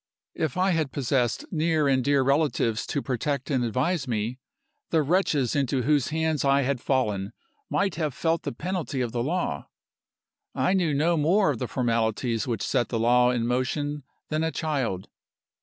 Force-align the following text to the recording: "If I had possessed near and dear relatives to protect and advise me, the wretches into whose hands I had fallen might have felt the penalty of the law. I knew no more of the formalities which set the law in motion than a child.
"If 0.33 0.57
I 0.57 0.71
had 0.71 0.91
possessed 0.91 1.45
near 1.51 1.87
and 1.87 2.03
dear 2.03 2.23
relatives 2.23 2.87
to 2.87 3.03
protect 3.03 3.51
and 3.51 3.63
advise 3.63 4.07
me, 4.07 4.39
the 4.89 5.03
wretches 5.03 5.55
into 5.55 5.83
whose 5.83 6.07
hands 6.07 6.43
I 6.43 6.63
had 6.63 6.81
fallen 6.81 7.33
might 7.69 7.93
have 7.97 8.15
felt 8.15 8.41
the 8.41 8.51
penalty 8.51 9.01
of 9.01 9.11
the 9.11 9.21
law. 9.21 9.67
I 10.55 10.73
knew 10.73 10.95
no 10.95 11.17
more 11.17 11.51
of 11.51 11.59
the 11.59 11.67
formalities 11.67 12.47
which 12.47 12.63
set 12.63 12.87
the 12.89 12.97
law 12.97 13.29
in 13.29 13.45
motion 13.45 14.01
than 14.29 14.43
a 14.43 14.49
child. 14.51 15.07